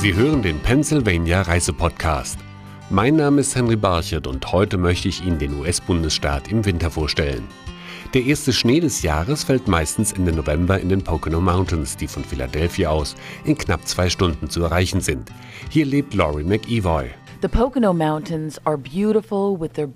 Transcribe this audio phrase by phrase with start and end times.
[0.00, 2.38] Sie hören den Pennsylvania Reisepodcast.
[2.88, 7.48] Mein Name ist Henry Barchett und heute möchte ich Ihnen den US-Bundesstaat im Winter vorstellen.
[8.14, 12.22] Der erste Schnee des Jahres fällt meistens Ende November in den Pocono Mountains, die von
[12.22, 15.32] Philadelphia aus in knapp zwei Stunden zu erreichen sind.
[15.68, 17.06] Hier lebt Laurie McEvoy.
[17.42, 19.88] The Pocono Mountains are beautiful with their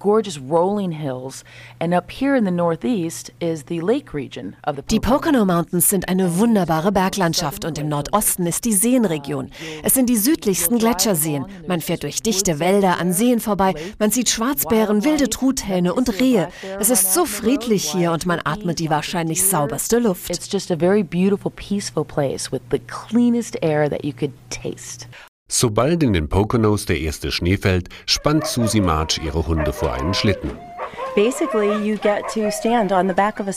[0.00, 1.44] gorgeous rolling hills,
[1.78, 5.88] and up here in the northeast is the lake region of the Die Pocono Mountains
[5.88, 9.50] sind eine wunderbare Berglandschaft und im Nordosten ist die Seenregion.
[9.84, 11.44] Es sind die südlichsten Gletscherseen.
[11.68, 16.48] Man fährt durch dichte Wälder an Seen vorbei, man sieht Schwarzbären, wilde Truthähne und Rehe.
[16.80, 20.30] Es ist so friedlich hier und man atmet die wahrscheinlich sauberste Luft.
[20.30, 25.06] It's just a very beautiful, peaceful place with the cleanest air that you could taste.
[25.52, 30.14] Sobald in den Poconos der erste Schnee fällt, spannt Susie March ihre Hunde vor einen
[30.14, 30.52] Schlitten.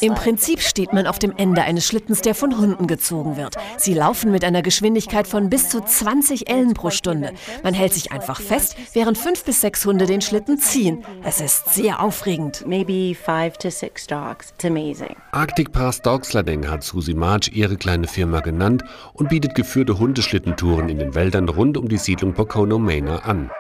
[0.02, 3.56] Im Prinzip steht man auf dem Ende eines Schlittens, der von Hunden gezogen wird.
[3.78, 7.34] Sie laufen mit einer Geschwindigkeit von bis zu 20 Ellen pro Stunde.
[7.64, 11.06] Man hält sich einfach fest, während fünf bis sechs Hunde den Schlitten ziehen.
[11.24, 12.66] Es ist sehr aufregend.
[12.66, 14.52] Maybe five to six dogs.
[14.56, 15.16] It's amazing.
[15.32, 21.00] Arctic Pass Dogslading hat Susie March ihre kleine Firma genannt und bietet geführte Hundeschlittentouren in
[21.00, 23.52] den Wäldern rund um die Siedlung Pocono Manor an.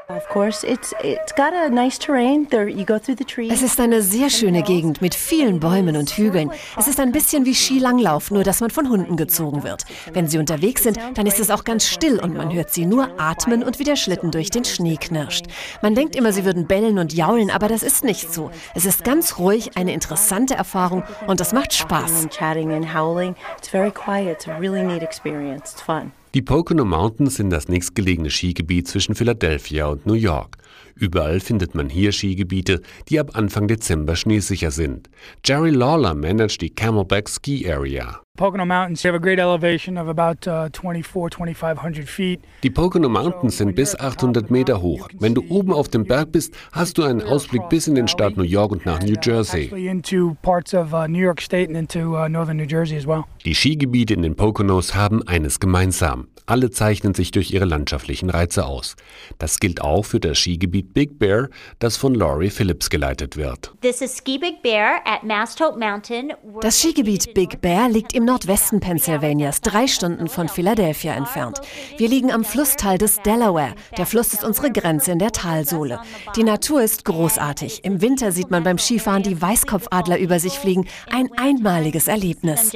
[3.50, 6.52] Es ist eine sehr schöne Gegend mit vielen Bäumen und Hügeln.
[6.78, 9.84] Es ist ein bisschen wie Skilanglauf, nur dass man von Hunden gezogen wird.
[10.14, 13.20] Wenn sie unterwegs sind, dann ist es auch ganz still und man hört sie nur
[13.20, 15.48] atmen und wie der Schlitten durch den Schnee knirscht.
[15.82, 18.52] Man denkt immer, sie würden bellen und jaulen, aber das ist nicht so.
[18.74, 22.30] Es ist ganz ruhig, eine interessante Erfahrung und es macht Spaß.
[26.34, 30.58] Die Pocono Mountains sind das nächstgelegene Skigebiet zwischen Philadelphia und New York.
[30.96, 35.10] Überall findet man hier Skigebiete, die ab Anfang Dezember schneesicher sind.
[35.46, 38.20] Jerry Lawler managt die Camelback Ski Area.
[38.42, 38.90] Uh, 24,
[40.74, 42.42] 2500 feet.
[42.64, 45.08] Die Pocono Mountains sind bis 800 Meter hoch.
[45.20, 48.36] Wenn du oben auf dem Berg bist, hast du einen Ausblick bis in den Staat
[48.36, 49.70] New York und nach New Jersey.
[53.46, 56.28] Die Skigebiete in den Poconos haben eines gemeinsam.
[56.46, 58.96] Alle zeichnen sich durch ihre landschaftlichen Reize aus.
[59.38, 61.50] Das gilt auch für das Skigebiet Big Bear,
[61.80, 63.74] das von Laurie Phillips geleitet wird.
[66.62, 71.62] Das Skigebiet Big Bear liegt im Nordwesten Pennsylvanias, drei Stunden von Philadelphia entfernt.
[71.98, 73.76] Wir liegen am Flusstal des Delaware.
[73.98, 76.02] Der Fluss ist unsere Grenze in der Talsohle.
[76.36, 77.84] Die Natur ist großartig.
[77.84, 80.88] Im Winter sieht man beim Skifahren die Weißkopfadler über sich fliegen.
[81.12, 82.72] Ein einmaliges Erlebnis.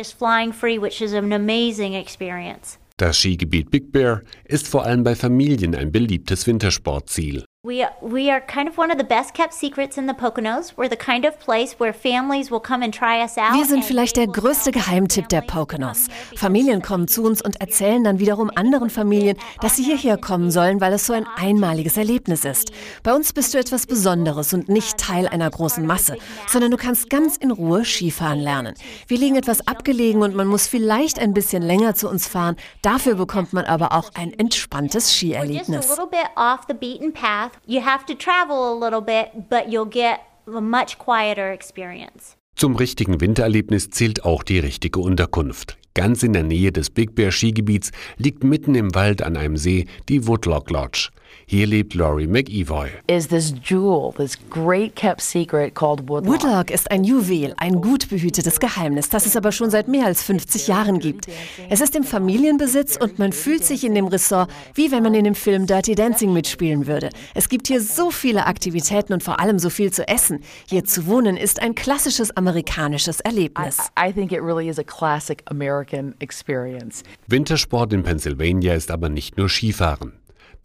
[2.97, 7.45] Das Skigebiet Big Bear ist vor allem bei Familien ein beliebtes Wintersportziel.
[7.67, 10.77] We, we are kind of one of the best kept secrets in the Poconos.
[10.77, 13.53] We're the kind of place where families will come and try us out.
[13.57, 16.07] Wir sind vielleicht der größte Geheimtipp der Poconos.
[16.37, 20.79] Familien kommen zu uns und erzählen dann wiederum anderen Familien, dass sie hierher kommen sollen,
[20.79, 22.71] weil es so ein einmaliges Erlebnis ist.
[23.03, 26.15] Bei uns bist du etwas Besonderes und nicht Teil einer großen Masse,
[26.47, 28.75] sondern du kannst ganz in Ruhe Skifahren lernen.
[29.07, 32.55] Wir liegen etwas abgelegen und man muss vielleicht ein bisschen länger zu uns fahren.
[32.81, 35.97] Dafür bekommt man aber auch ein entspanntes Skierlebnis.
[37.65, 42.37] You have to travel a little bit, but you'll get a much quieter experience.
[42.55, 45.77] Zum richtigen Wintererlebnis zählt auch die richtige Unterkunft.
[45.93, 49.85] Ganz in der Nähe des Big Bear Skigebiets liegt mitten im Wald an einem See
[50.09, 51.09] die Woodlock Lodge.
[51.45, 52.89] Hier lebt Laurie McEvoy.
[53.07, 56.43] Is this jewel, this great kept secret called Woodlock.
[56.43, 60.23] Woodlock ist ein Juwel, ein gut behütetes Geheimnis, das es aber schon seit mehr als
[60.23, 61.27] 50 Jahren gibt.
[61.69, 65.23] Es ist im Familienbesitz und man fühlt sich in dem Ressort, wie wenn man in
[65.23, 67.09] dem Film Dirty Dancing mitspielen würde.
[67.33, 70.41] Es gibt hier so viele Aktivitäten und vor allem so viel zu essen.
[70.67, 73.77] Hier zu wohnen ist ein klassisches amerikanisches Erlebnis.
[73.97, 77.03] I, I think it really is a classic American experience.
[77.27, 80.13] Wintersport in Pennsylvania ist aber nicht nur Skifahren.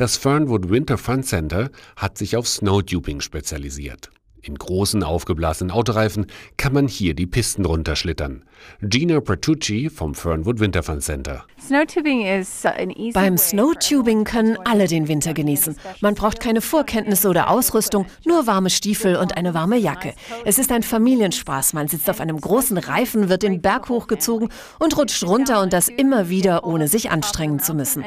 [0.03, 4.11] Das Fernwood Winter Fun Center hat sich auf Snowtubing spezialisiert.
[4.45, 6.27] In großen aufgeblasenen Autoreifen
[6.57, 8.43] kann man hier die Pisten runterschlittern.
[8.81, 11.45] Gina Pertucci vom Fernwood Winter Fun Center.
[13.15, 15.77] Beim Snowtubing können alle den Winter genießen.
[16.01, 20.13] Man braucht keine Vorkenntnisse oder Ausrüstung, nur warme Stiefel und eine warme Jacke.
[20.45, 21.73] Es ist ein Familienspaß.
[21.73, 24.49] Man sitzt auf einem großen Reifen, wird den Berg hochgezogen
[24.81, 28.05] und rutscht runter und das immer wieder, ohne sich anstrengen zu müssen.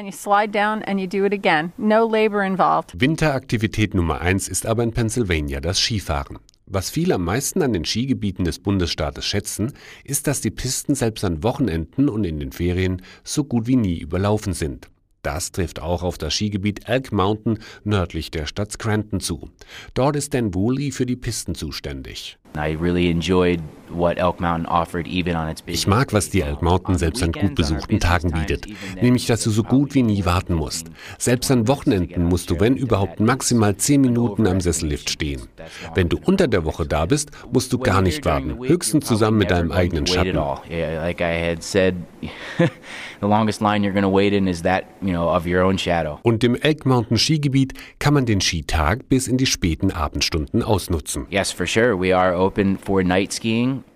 [2.94, 6.25] Winteraktivität Nummer eins ist aber in Pennsylvania das Skifahren.
[6.66, 11.24] Was viele am meisten an den Skigebieten des Bundesstaates schätzen, ist, dass die Pisten selbst
[11.24, 14.88] an Wochenenden und in den Ferien so gut wie nie überlaufen sind.
[15.22, 19.50] Das trifft auch auf das Skigebiet Elk Mountain nördlich der Stadt Scranton zu.
[19.94, 22.38] Dort ist Dan Woolley für die Pisten zuständig.
[22.58, 23.60] I really enjoyed
[25.66, 28.66] ich mag, was die Elk Mountain selbst an gut besuchten Tagen bietet,
[29.00, 30.88] nämlich dass du so gut wie nie warten musst.
[31.18, 35.42] Selbst an Wochenenden musst du, wenn überhaupt, maximal 10 Minuten am Sessellift stehen.
[35.94, 39.50] Wenn du unter der Woche da bist, musst du gar nicht warten, höchstens zusammen mit
[39.50, 40.36] deinem eigenen Schatten.
[46.22, 51.26] Und im Elk Mountain Skigebiet kann man den Skitag bis in die späten Abendstunden ausnutzen.
[51.30, 51.98] Yes, for sure.
[51.98, 52.34] We are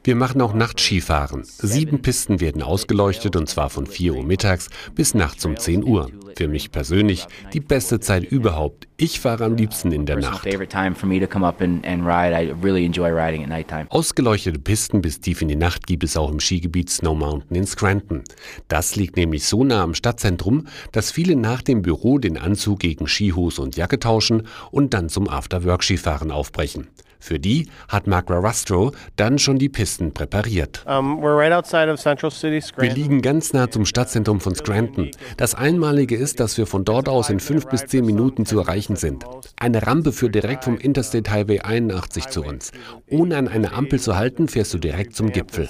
[0.03, 1.45] wir machen auch Nachtskifahren.
[1.45, 6.11] Sieben Pisten werden ausgeleuchtet und zwar von 4 Uhr mittags bis nachts um 10 Uhr.
[6.39, 8.89] Für mich persönlich die beste Zeit überhaupt.
[8.97, 10.47] Ich fahre am liebsten in der Nacht.
[13.91, 17.67] Ausgeleuchtete Pisten bis tief in die Nacht gibt es auch im Skigebiet Snow Mountain in
[17.67, 18.25] Scranton.
[18.69, 23.07] Das liegt nämlich so nah am Stadtzentrum, dass viele nach dem Büro den Anzug gegen
[23.07, 26.89] Skihose und Jacke tauschen und dann zum After-Work-Skifahren aufbrechen.
[27.21, 30.83] Für die hat Mark Rastro dann schon die Pisten präpariert.
[32.79, 35.11] wir liegen ganz nah zum Stadtzentrum von Scranton.
[35.37, 38.97] Das Einmalige ist, dass wir von dort aus in fünf bis zehn Minuten zu erreichen
[38.97, 39.25] sind.
[39.59, 42.73] Eine Rampe führt direkt vom Interstate Highway 81 zu uns.
[43.09, 45.69] Ohne an eine Ampel zu halten, fährst du direkt zum Gipfel.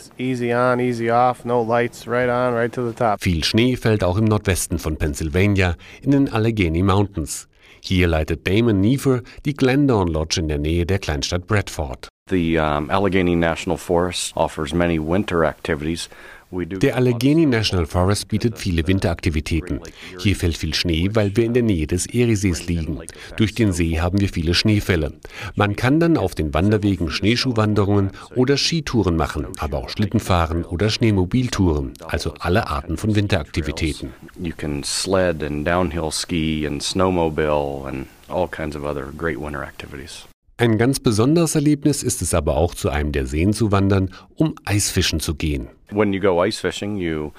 [3.21, 7.50] Viel Schnee fällt auch im Nordwesten von Pennsylvania in den Allegheny Mountains.
[7.81, 12.09] Hier leitet Damon Neefer die Glendorn Lodge in der Nähe der Kleinstadt Bradford.
[12.29, 16.09] The um, Allegheny National Forest offers many winter activities
[16.53, 19.81] der Allegheny National Forest bietet viele Winteraktivitäten.
[20.19, 22.99] Hier fällt viel Schnee, weil wir in der Nähe des Eriesees liegen.
[23.37, 25.13] Durch den See haben wir viele Schneefälle.
[25.55, 31.93] Man kann dann auf den Wanderwegen Schneeschuhwanderungen oder Skitouren machen, aber auch Schlittenfahren oder Schneemobiltouren,
[32.07, 34.13] also alle Arten von Winteraktivitäten.
[34.41, 39.63] You can sled and downhill ski and snowmobile and all kinds of other great winter
[39.63, 40.30] activities.
[40.61, 44.57] Ein ganz besonderes Erlebnis ist es aber auch, zu einem der Seen zu wandern, um
[44.67, 45.69] Eisfischen zu gehen.
[45.91, 47.33] When you go ice fishing, you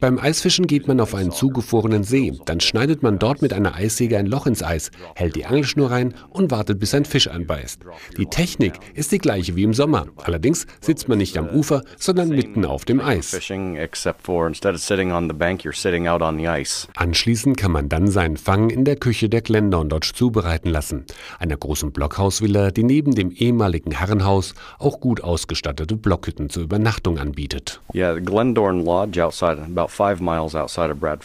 [0.00, 2.32] beim Eisfischen geht man auf einen zugefrorenen See.
[2.44, 6.14] Dann schneidet man dort mit einer Eissäge ein Loch ins Eis, hält die Angelschnur rein
[6.28, 7.80] und wartet, bis ein Fisch anbeißt.
[8.18, 10.06] Die Technik ist die gleiche wie im Sommer.
[10.16, 13.32] Allerdings sitzt man nicht am Ufer, sondern mitten auf dem Eis.
[16.94, 21.06] Anschließend kann man dann seinen Fang in der Küche der Glendon Lodge zubereiten lassen,
[21.38, 27.80] einer großen Blockhausvilla, die neben dem ehemaligen Herrenhaus auch gut ausgestattete Blockhütten zur Übernachtung anbietet.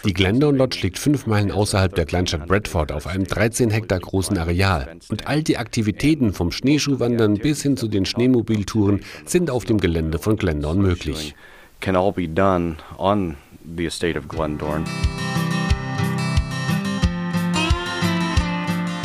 [0.06, 4.38] Die Glendorn Lodge liegt fünf Meilen außerhalb der Kleinstadt Bradford auf einem 13 Hektar großen
[4.38, 4.96] Areal.
[5.10, 10.20] Und all die Aktivitäten vom Schneeschuhwandern bis hin zu den Schneemobiltouren sind auf dem Gelände
[10.20, 11.36] von Glendorn möglich.
[11.80, 13.38] Can all be done on
[13.76, 14.86] the estate of Glendorn.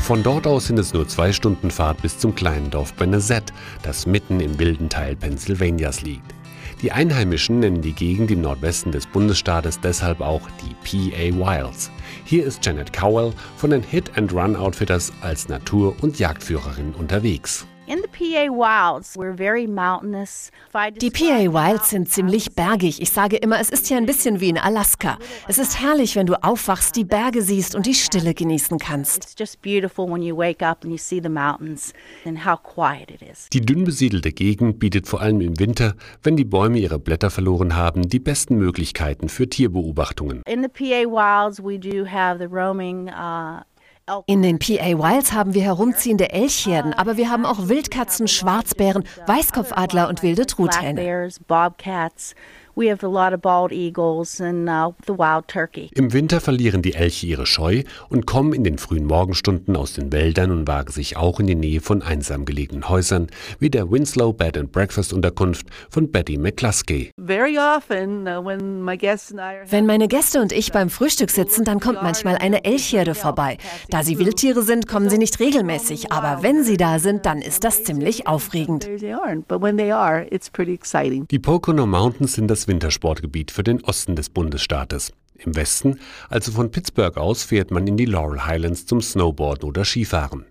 [0.03, 4.06] Von dort aus sind es nur zwei Stunden Fahrt bis zum kleinen Dorf Benezet, das
[4.06, 6.36] mitten im wilden Teil Pennsylvanias liegt.
[6.82, 11.90] Die Einheimischen nennen die Gegend im Nordwesten des Bundesstaates deshalb auch die PA Wilds.
[12.25, 17.67] Hier ist Janet Cowell von den Hit-and-Run-Outfitters als Natur- und Jagdführerin unterwegs.
[21.00, 23.00] Die PA Wilds sind ziemlich bergig.
[23.00, 25.19] Ich sage immer, es ist hier ein bisschen wie in Alaska.
[25.47, 29.38] Es ist herrlich, wenn du aufwachst, die Berge siehst und die Stille genießen kannst.
[33.53, 37.77] Die dünn besiedelte Gegend bietet vor allem im Winter, wenn die Bäume ihre Blätter verloren
[37.77, 40.43] haben, die besten Möglichkeiten für Tierbeobachtungen.
[40.46, 43.63] In the PA Wilds we do have the roaming uh,
[44.27, 50.08] in den PA Wilds haben wir herumziehende Elchherden, aber wir haben auch Wildkatzen, Schwarzbären, Weißkopfadler
[50.08, 51.01] und wilde Truthähne.
[52.79, 55.89] We have a lot of bald eagles and uh, the wild turkey.
[55.95, 60.13] Im Winter verlieren die Elche ihre Scheu und kommen in den frühen Morgenstunden aus den
[60.13, 63.29] Wäldern und wagen sich auch in die Nähe von einsam gelegenen Häusern,
[63.61, 67.13] wie der Winslow Bed and Breakfast Unterkunft von Betty McCluskey.
[67.19, 67.25] Uh,
[69.71, 73.56] Wenn meine Gäste und ich beim Frühstück sitzen, dann kommt manchmal eine Elchherde vorbei.
[73.89, 77.65] Da sie Wildtiere sind, kommen sie nicht regelmäßig, aber wenn sie da sind, dann ist
[77.65, 78.87] das ziemlich aufregend.
[81.31, 85.13] Die Pocono Mountains sind das Wintersportgebiet für den Osten des Bundesstaates.
[85.39, 89.85] Im Westen, also von Pittsburgh aus, fährt man in die Laurel Highlands zum Snowboarden oder
[89.85, 90.46] Skifahren.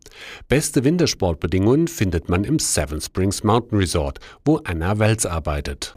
[0.47, 5.93] Beste Wintersportbedingungen findet man im Seven Springs Mountain Resort, wo Anna Welz arbeitet.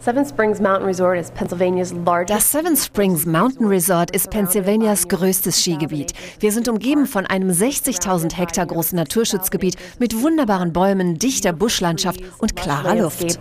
[2.28, 6.14] Das Seven Springs Mountain Resort ist Pennsylvanias größtes Skigebiet.
[6.40, 12.56] Wir sind umgeben von einem 60.000 Hektar großen Naturschutzgebiet mit wunderbaren Bäumen, dichter Buschlandschaft und
[12.56, 13.38] klarer Luft.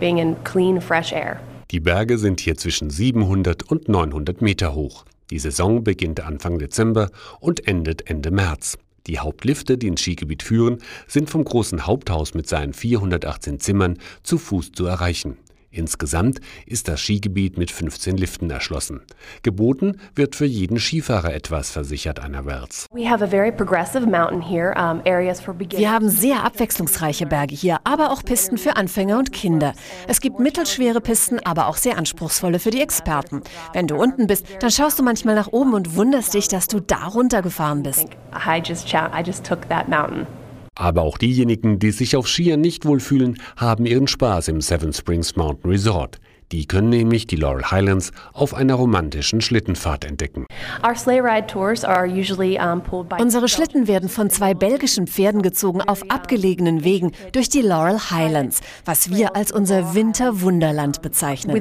[1.70, 5.04] Die Berge sind hier zwischen 700 und 900 Meter hoch.
[5.30, 7.10] Die Saison beginnt Anfang Dezember
[7.40, 8.78] und endet Ende März.
[9.06, 14.38] Die Hauptlifte, die ins Skigebiet führen, sind vom großen Haupthaus mit seinen 418 Zimmern zu
[14.38, 15.36] Fuß zu erreichen.
[15.70, 19.02] Insgesamt ist das Skigebiet mit 15 Liften erschlossen.
[19.42, 22.86] Geboten wird für jeden Skifahrer etwas, versichert Anna Wertz.
[22.90, 23.10] Wir
[25.92, 29.74] haben sehr abwechslungsreiche Berge hier, aber auch Pisten für Anfänger und Kinder.
[30.06, 33.42] Es gibt mittelschwere Pisten, aber auch sehr anspruchsvolle für die Experten.
[33.74, 36.80] Wenn du unten bist, dann schaust du manchmal nach oben und wunderst dich, dass du
[36.80, 38.08] da runtergefahren bist.
[38.34, 40.26] I just, I just took that mountain.
[40.78, 45.34] Aber auch diejenigen, die sich auf Skiern nicht wohlfühlen, haben ihren Spaß im Seven Springs
[45.34, 46.20] Mountain Resort.
[46.50, 50.46] Die können nämlich die Laurel Highlands auf einer romantischen Schlittenfahrt entdecken.
[53.18, 58.60] Unsere Schlitten werden von zwei belgischen Pferden gezogen auf abgelegenen Wegen durch die Laurel Highlands,
[58.86, 61.54] was wir als unser Winterwunderland bezeichnen.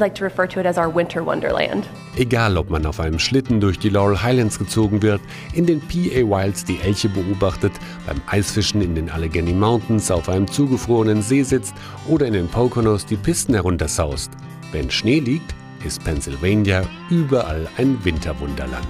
[2.16, 5.22] Egal, ob man auf einem Schlitten durch die Laurel Highlands gezogen wird,
[5.54, 7.74] in den PA Wilds die Elche beobachtet,
[8.06, 11.74] beim Eisfischen in den Allegheny Mountains auf einem zugefrorenen See sitzt
[12.08, 14.32] oder in den Poconos die Pisten heruntersaust.
[14.72, 15.56] Wenn Schnee liegt,
[15.86, 18.88] ist Pennsylvania überall ein Winterwunderland.